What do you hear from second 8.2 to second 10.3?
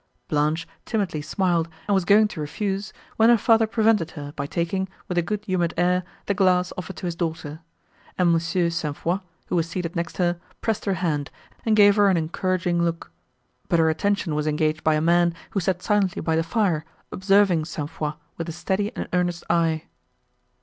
Mons. St. Foix, who was seated next